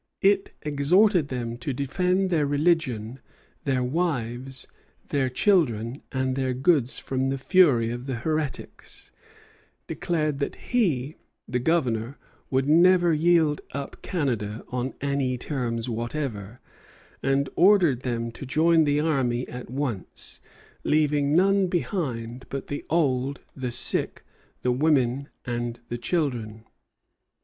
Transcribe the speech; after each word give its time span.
It 0.23 0.49
exhorted 0.63 1.27
them 1.27 1.57
to 1.59 1.73
defend 1.73 2.31
their 2.31 2.47
religion, 2.47 3.19
their 3.65 3.83
wives, 3.83 4.65
their 5.09 5.29
children, 5.29 6.01
and 6.11 6.35
their 6.35 6.55
goods 6.55 6.97
from 6.97 7.29
the 7.29 7.37
fury 7.37 7.91
of 7.91 8.07
the 8.07 8.15
heretics; 8.15 9.11
declared 9.85 10.39
that 10.39 10.55
he, 10.55 11.17
the 11.47 11.59
Governor, 11.59 12.17
would 12.49 12.67
never 12.67 13.13
yield 13.13 13.61
up 13.73 14.01
Canada 14.01 14.65
on 14.69 14.95
any 15.01 15.37
terms 15.37 15.87
whatever; 15.87 16.59
and 17.21 17.47
ordered 17.55 18.01
them 18.01 18.31
to 18.31 18.43
join 18.43 18.85
the 18.85 18.99
army 18.99 19.47
at 19.47 19.69
once, 19.69 20.41
leaving 20.83 21.35
none 21.35 21.67
behind 21.67 22.47
but 22.49 22.69
the 22.69 22.83
old, 22.89 23.41
the 23.55 23.69
sick, 23.69 24.25
the 24.63 24.71
women, 24.71 25.29
and 25.45 25.79
the 25.89 25.97
children. 25.99 26.65